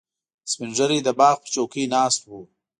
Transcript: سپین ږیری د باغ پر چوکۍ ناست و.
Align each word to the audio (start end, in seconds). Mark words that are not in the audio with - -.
سپین 0.51 0.69
ږیری 0.77 0.99
د 1.03 1.09
باغ 1.19 1.35
پر 1.41 1.49
چوکۍ 1.53 1.83
ناست 1.93 2.21
و. 2.27 2.31